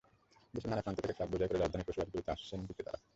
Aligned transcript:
দেশের 0.53 0.69
নানা 0.71 0.83
প্রান্ত 0.83 0.99
থেকে 1.03 1.15
ট্রাকে 1.15 1.31
বোঝাই 1.33 1.47
করে 1.49 1.59
রাজধানীর 1.59 1.87
পশুর 1.87 2.01
হাটগুলোতে 2.01 2.33
আসছেন 2.35 2.59
বিক্রেতারা। 2.67 2.99